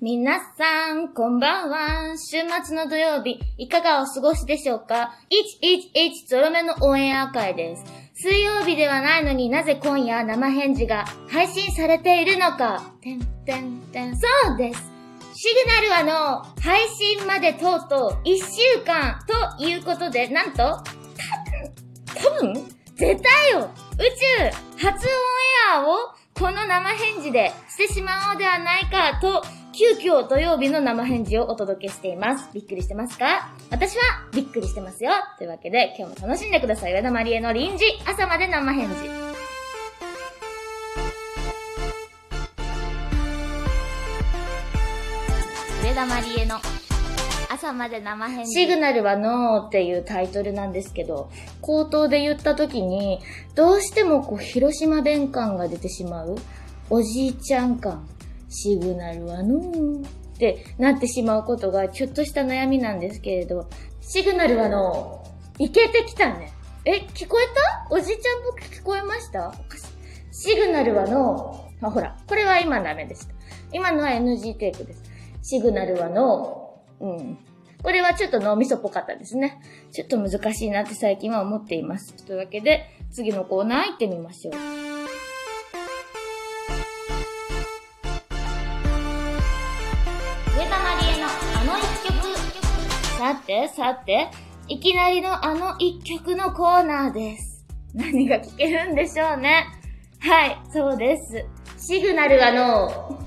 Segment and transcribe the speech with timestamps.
[0.00, 2.18] 皆さん、こんばんは。
[2.18, 5.14] 週末の土曜日、いかがお過ごしでしょうか
[5.62, 7.84] ?111 ゾロ目のオンエア会です。
[8.14, 12.82] 水曜日ではないのになぜ今夜生返事が配信されているのか。
[13.00, 14.16] てんてんてん。
[14.16, 14.82] そうです。
[15.32, 19.20] シグナルはの配信までとうとう1週間
[19.58, 20.84] ということで、なんと、多分、
[22.14, 22.54] 多分
[22.96, 24.02] 絶対よ宇
[24.78, 25.12] 宙初オン
[25.72, 29.44] エアをこの生返事でしてしまおうではないかと、
[29.76, 32.48] 急遽土曜日の生返事をお届けしています。
[32.54, 33.52] びっくりしてますか？
[33.72, 35.10] 私はびっくりしてますよ。
[35.36, 36.92] というわけで、今日も楽しんでください。
[36.92, 38.94] 上田まりえの臨時朝まで生返事。
[45.82, 46.60] 上田まりえの
[47.50, 48.52] 朝まで生返事。
[48.52, 53.18] シグナルはノーっていうタイトルなんですけど、口頭で言った時に、
[53.56, 56.36] どうしてもこう、広島弁感が出てしまう。
[56.90, 58.08] おじいちゃん感。
[58.56, 63.68] シグナルはノーってなってしまうことがちょっとした悩みなんですけれど、
[64.00, 65.64] シグナルはノー。
[65.64, 66.52] いけてきたね。
[66.84, 67.46] え、聞こえ
[67.88, 67.94] た？
[67.94, 69.48] おじいちゃん僕聞こえました？
[69.48, 69.84] おかしい
[70.30, 71.86] シグナルはノー。
[71.86, 72.16] あ、ほら。
[72.28, 73.34] これは今ダメでした。
[73.72, 75.02] 今のは NG テイクです。
[75.42, 77.04] シグナルはノー。
[77.04, 77.38] うん。
[77.82, 79.60] これはちょっと脳みそっぽかったですね。
[79.92, 82.14] ちょっと難しいなって最近は思っています。
[82.24, 84.93] というわけで、次のコーナー行ってみましょう。
[90.64, 92.14] 上田まりえのあの一曲。
[93.18, 94.30] さて、さて、
[94.66, 97.66] いきなりのあの一曲のコーナーです。
[97.92, 99.66] 何が聞けるんでしょうね。
[100.20, 101.44] はい、そうです。
[101.76, 103.20] シグナルがの、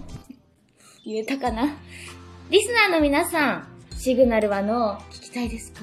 [1.05, 1.75] 言えたかな
[2.49, 5.81] リスナーの皆さん、シグナルはの、聞きたいですか？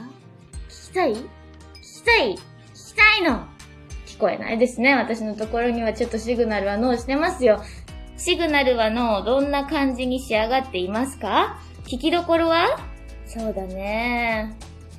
[0.68, 1.12] 聞きたい？
[1.12, 2.32] 聞きたい？
[2.32, 3.46] 聞きたいの
[4.06, 4.96] 聞こえないですね。
[4.96, 7.62] 私のところにはちょっとシグナルはノーしてますよ。
[8.26, 11.58] シグナルはの、どんな感じに仕上がっていますか？
[11.84, 12.80] 聞きどころは？
[13.26, 14.56] そうだね。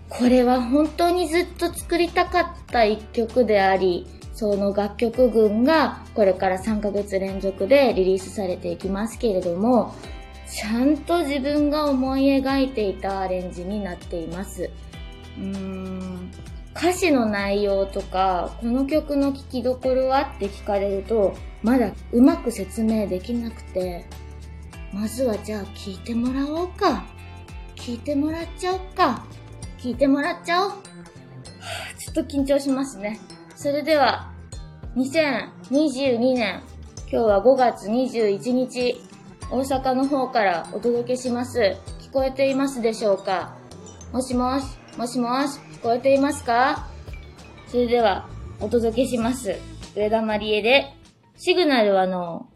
[0.10, 9.96] これは本当にずっと作りたかった一曲であり、その楽曲群がこれから3ヶ月連続でリリースされていきますけれども、
[10.48, 14.70] ちゃんと自分が思い描いていたアレンジになっています。
[15.40, 16.30] うーん
[16.76, 20.34] 歌詞の内容とか、この曲の聴きどころは？
[20.36, 24.06] って聞かれると、まだうまく説明できなくて、
[24.94, 27.06] まずはじゃあ聴いてもらおうか。
[27.76, 29.26] 聴いてもらっちゃおうか。
[29.82, 30.70] 聴いてもらっちゃおう。
[30.70, 33.20] はあちょっと緊張しますね。
[33.56, 34.32] それでは、
[34.96, 36.62] 2022年、
[37.10, 39.02] 今日は5月21日、
[39.50, 41.78] 大阪の方からお届けします。
[42.02, 43.56] 聞こえていますでしょうか？
[44.12, 44.66] もしもし、
[44.98, 46.88] もしもし、聞こえていますか？
[47.68, 48.30] それでは、
[48.62, 49.58] お届けします。
[49.94, 50.94] 上田まりえで、
[51.36, 52.48] シグナルはの、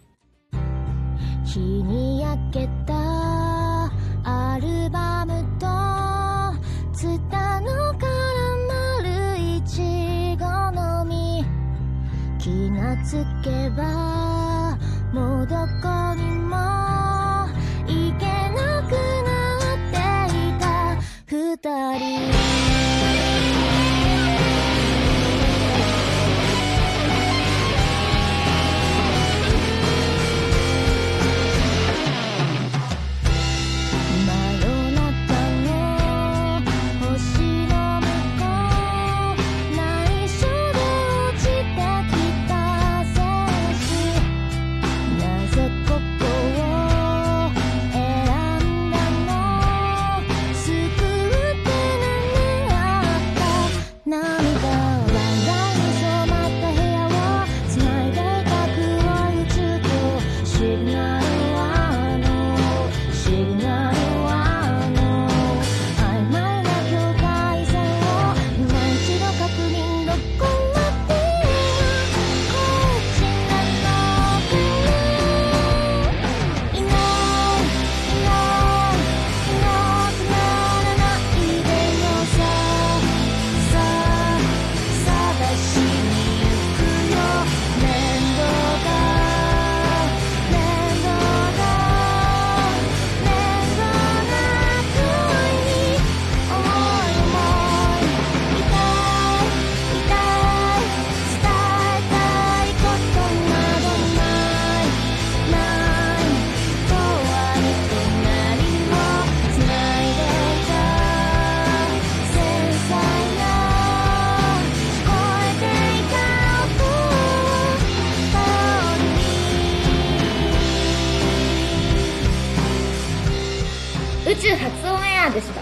[125.31, 125.61] 初オンエアでした。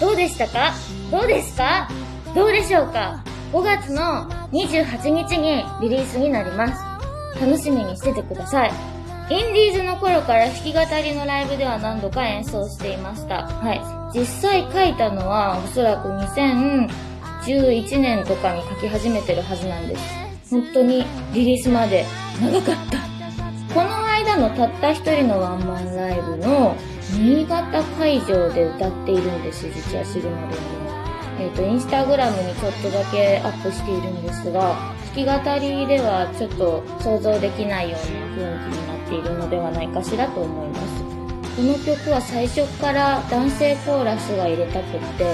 [0.00, 0.74] どうでしたか？
[1.10, 1.88] どうですか？
[2.34, 7.40] どうでしょうか ?5 月の28日にリリースになります。
[7.40, 8.72] 楽しみにしててください。
[9.28, 13.46] インディーズの頃から弾き語りのライブでは何度か演奏していました。
[13.46, 13.80] はい。
[14.16, 20.02] 実際書いたのはおそらく2011年とかに書き始めてるはずなんです。
[20.50, 21.04] 本当に
[21.34, 22.04] リリースまで
[22.40, 22.98] 長かった。
[23.74, 26.76] この間のたった一人のワンマンライブの
[27.12, 30.86] 新潟会場で歌っているんです、実はシグナルに。
[31.38, 34.74] えっ、と、インスタグラムにちょっとだけアップしているんですが、
[35.14, 41.06] 弾き語りではちょっと想像できないような雰囲気になっているのではないかしらと思います。
[41.56, 45.24] この曲は最初から男性コーラスが入れたくって、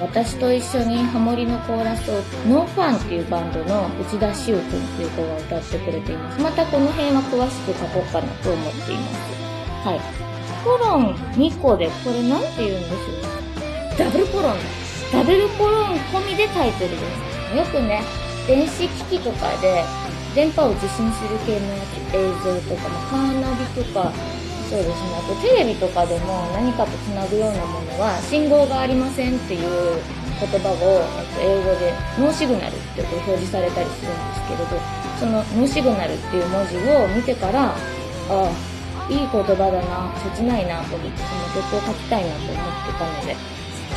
[0.00, 2.14] 私と一緒にハモリのコーラスを
[2.48, 4.62] ノーファンっていうバンドの内田修君っ
[4.96, 6.40] ていう子が歌ってくれています。
[6.40, 9.86] またこの辺は詳しく書こうかなと思っています。
[9.86, 10.31] はい。
[10.64, 12.96] コロン2個で、これなんて言うんでしょ
[13.94, 14.56] うダブルコロン。
[15.12, 17.56] ダブルコロン込みでタイトルです。
[17.56, 18.02] よくね、
[18.46, 19.84] 電子機器とかで
[20.34, 24.12] 電波を受信する系のやつ映像とか、ま、カーナビとか、
[24.70, 30.00] そうですね、あとテレビとかでも何かとつなぐようなものは信号がありませんっていう
[30.40, 34.80] 言葉を、えっと、英語でノーシグナルってこう表示されたりするんですけれど、
[35.20, 37.74] そのノーシグナルっていう文字を見てから、あ
[38.30, 38.71] あ、
[39.12, 43.36] いい言葉だな、切ないなと思って、その曲を書きたいなと思ってたので、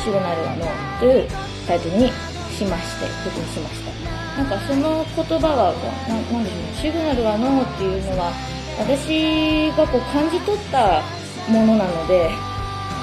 [0.04, 1.28] シグナルはノーという
[1.66, 2.12] タイトルに
[2.52, 3.96] しまして、曲にしました。
[4.36, 8.32] なんかその言葉がこう、ななんでしょうね、シグナルはノーっていうのは、
[8.76, 11.00] 私がこう感じ取った
[11.48, 12.28] ものなので、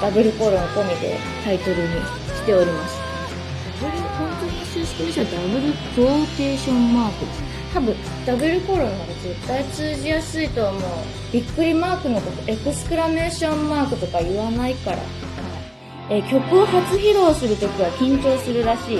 [0.00, 1.98] ダブルコロン込みでタイトルに
[2.30, 2.94] しております。
[3.82, 7.26] ダブル、本当に正式にしたらダブルクォーテーションマーク
[7.74, 7.94] 多分、
[8.24, 10.82] ダブルコロンなら絶対通じやすいと思う。
[11.32, 14.96] びっくりマークのこと、エクスクラメーションマークとか言わないから。
[14.96, 15.06] はい
[16.10, 18.98] えー曲を初披露するときは緊張するらしい。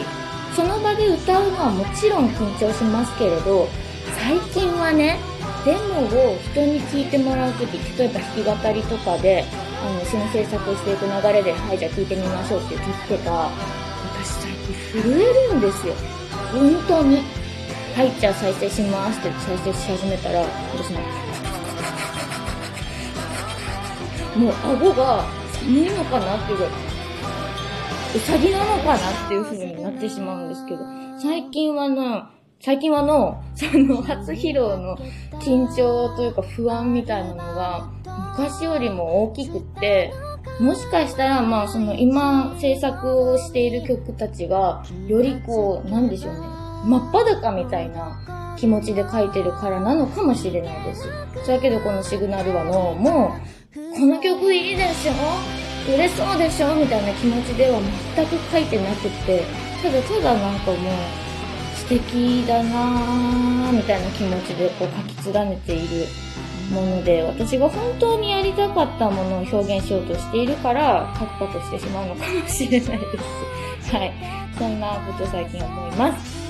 [0.56, 3.68] その場で歌うのはもちろん緊張しますけれど、
[4.16, 5.18] 最近はね、
[5.64, 9.44] デモを人に聞いてもらうとき、例えば弾き語りとかで、
[9.84, 14.52] あの、一緒に制作していく流れで、はい、じゃあ聞いてみましょうって言ってた、私最
[14.92, 15.94] 近震えるんですよ。
[16.52, 17.43] 本当に。
[17.94, 20.98] はい、じゃあ再生しますって再生し始めたら、私ね、
[24.36, 26.72] もう顎が寒いのかなっていうぐらい、
[28.16, 30.80] うさぎなのかなっていう風になってしまうんですけど、
[31.22, 34.96] 最近はな、最近はの、その初披露の
[35.38, 37.92] 緊張というか不安みたいなのが
[38.36, 40.12] 昔よりも大きくって、
[40.58, 46.53] もしかしたらまあその今制作をしている曲たちがよりこう、なんでしょうね、
[46.84, 51.08] 真っ裸みたいな気持ちで書いてるからなのかもしれないです。
[51.46, 53.36] だけどこのシグナルはの、も
[53.74, 55.12] う、この曲いいでしょ
[55.92, 57.78] 売れそうでしょみたいな気持ちでは
[58.16, 59.42] 全く書いてなくって、
[59.82, 60.92] ただただなんかもう、
[61.76, 66.06] 素敵だなぁ、みたいな気持ちでこう書き連ねている
[66.72, 73.04] もので、私が本当にやりたかったものを表現しようとしているから、書くことしてしまうのかもしれないで
[73.82, 73.94] す。
[73.94, 74.12] はい。
[74.56, 76.43] そんなこと最近思います。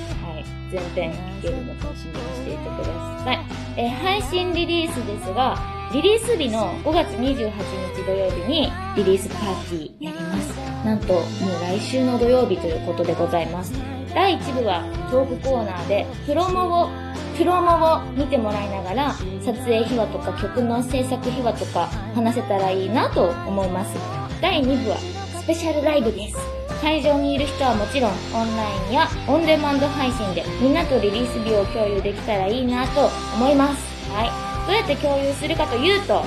[0.77, 0.85] はい。
[0.95, 3.65] 全編聞けるの楽しみにしていてください。
[3.77, 5.59] え配信リリースですが、
[5.93, 7.51] リリース日の5月28
[7.95, 10.59] 日土曜日にリリースパーティーやります。
[10.85, 11.23] なんと、もう
[11.63, 13.73] 来週の土曜日ということでございます。
[14.15, 16.89] 第1部はトークコーナーで、プロモを、
[17.37, 19.13] プロモを見てもらいながら、
[19.45, 23.97] 撮影秘話とか曲の制作秘話とか話せたらいいなと思います。
[24.41, 26.54] 第2部はスペシャルライブです。
[26.81, 33.83] 会場にいる人はもちろんオンラインやオンデマンド配信でみんなとリリース日を共有できたらいいなと思います。
[34.13, 34.31] はい。
[34.67, 36.25] どうやって共有するかというと、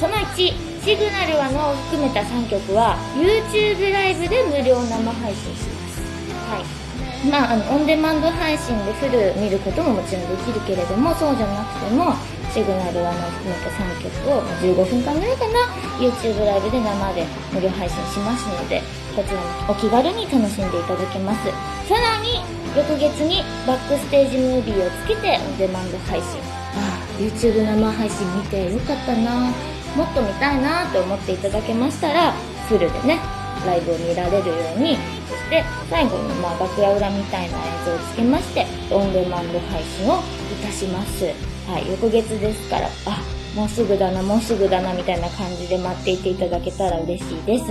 [0.00, 6.00] その1、シグナルはのを含めた3曲は YouTube ライブで無料生配信します。
[6.50, 6.78] はい。
[7.30, 12.14] まあ、あの、オンデマンド配信でフル見ることももちろんできるけれども、そうじゃなくても、
[12.52, 18.82] シグナルはのを含めた3曲を15分間ぐらいかな、YouTube ライブで生で無料配信しますので、
[19.14, 21.48] こちらもお気軽に楽しんでいただけます。
[21.88, 22.40] さらに、
[22.76, 26.40] 翌月にバックステージムービーをつけてオンデマンド配信。
[26.76, 29.50] ああ、YouTube 生配信見てよかったな
[29.96, 32.32] もっと見たいなと思っていただけましたら、
[32.68, 33.18] フルでね、
[33.66, 34.96] ライブを見られるように、
[35.28, 40.22] そして最後にまあ楽屋裏みたいな映像をつけまして、オンデマンド配信をい
[40.58, 41.24] たします。
[41.66, 43.22] はい、翌月ですから、あ、
[43.54, 47.64] もうすぐだな、もうすぐだな、みたいな感じで待っていていただけたら嬉しいです。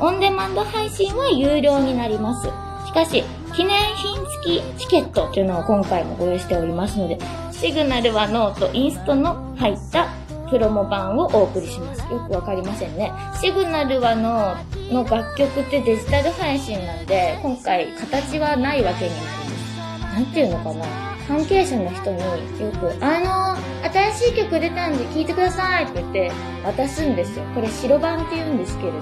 [0.00, 2.48] オンデマンド配信は有料になります。
[2.86, 3.22] しかし、
[3.54, 7.18] 記念品付きチケットというのを今回もご用意しておりますので、
[7.52, 10.08] シグナルはノーと、インストの入った
[10.50, 12.00] プロモ版をお送りします。
[12.12, 13.12] よくわかりませんね。
[13.40, 14.56] シグナルはの、
[14.90, 20.14] の楽曲ってデジタル配信なんで、今回形はないわけになります。
[20.14, 21.09] なんていうのかな。
[21.30, 23.56] 関係者の人によく、あの、
[23.88, 26.32] 新しい曲出たんで聴いてくださいって言って
[26.64, 27.44] 渡すんですよ。
[27.54, 28.98] これ白版って言うんですけれど、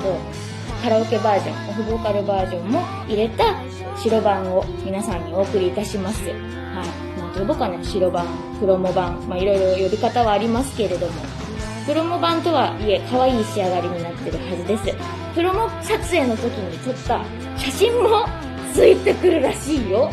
[0.82, 3.56] カラオケバージョン、オフボーカルバージョンも入れた
[3.97, 6.23] 白版を皆さんにお送りいたします。
[6.28, 7.18] はい。
[7.18, 8.26] なんと呼ぼうかね、白版、
[8.61, 11.12] プロモ版、まあいろいろ呼び方はありますけれども、
[11.87, 14.94] プロモ版とはいえ、可愛い仕上がりになってるはずです。
[15.35, 17.25] プロモ撮影の時に撮った
[17.56, 18.26] 写真も
[18.75, 20.11] ついてくるらしいよ。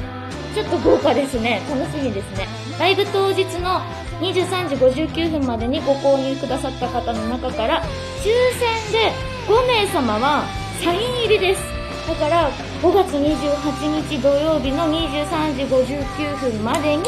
[0.56, 1.62] ちょっと豪華ですね。
[1.70, 2.48] 楽しみですね。
[2.80, 3.82] ライブ当日の
[4.22, 7.84] 23時59分までにご購入くださった方の中から、
[8.24, 9.12] 抽選で
[9.48, 10.46] 5名様は
[10.82, 11.62] サイン入りです。
[12.08, 12.50] だから、
[12.82, 17.04] 5月28日土曜日の23時59分までに、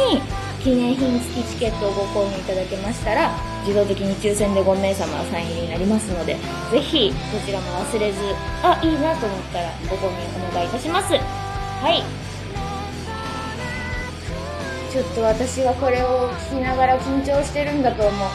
[0.62, 6.36] 記念品付きチケットをご購入いただけましたら、自動的に抽選で5名様はサイン入りになりますので、
[6.70, 8.18] ぜひ、こちらも忘れず、
[8.62, 10.18] あ、いいなと思ったらご購入
[10.52, 11.14] お願いいたします。
[11.14, 12.27] はい。
[14.92, 18.30] ちょっと私はこれを聞きながら緊張してるんだと思う。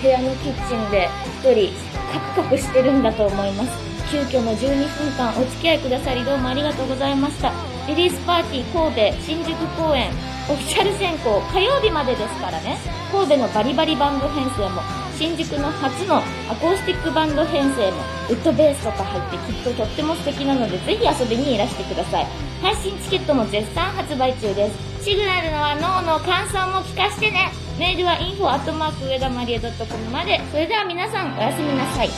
[0.00, 1.08] 部屋のキッチンで
[1.42, 1.74] 1人
[2.12, 3.70] カクカクしてるんだと思います。
[4.10, 7.52] 急遽の12分間お付き合いくださりどうもありがとうございました。
[7.88, 10.10] リリースパーティー神戸新宿公演
[10.48, 12.78] オフィシャル選考火曜日までですからね。
[13.10, 14.82] 神戸のバリバリバンド編成も
[15.16, 16.20] 新宿の初のア
[16.60, 22.26] コースティックバンド編成もウッドベースとか入ってきっととっても素敵なのでぜひ遊びにいらしてください。
[22.60, 25.04] 配信チケットも絶賛発売中です。
[25.04, 27.50] シグナルのは脳の感想も聞かしてね。
[27.78, 29.74] メールは info アットマーク上田まりえ .com
[30.10, 30.40] まで。
[30.50, 32.10] それでは皆さんおやすみなさい。